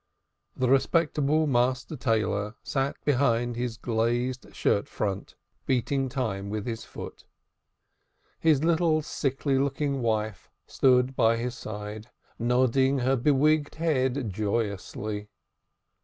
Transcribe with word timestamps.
The 0.57 0.67
respectable 0.67 1.45
master 1.45 1.95
tailor 1.95 2.55
sat 2.63 2.95
behind 3.05 3.55
his 3.55 3.77
glazed 3.77 4.47
shirt 4.55 4.87
front 4.87 5.35
beating 5.67 6.09
time 6.09 6.49
with 6.49 6.65
his 6.65 6.83
foot. 6.83 7.23
His 8.39 8.63
little 8.63 9.03
sickly 9.03 9.59
looking 9.59 10.01
wife 10.01 10.49
stood 10.65 11.15
by 11.15 11.37
his 11.37 11.53
side, 11.53 12.09
nodding 12.39 12.97
her 12.97 13.15
bewigged 13.15 13.75
head 13.75 14.33
joyously. 14.33 15.29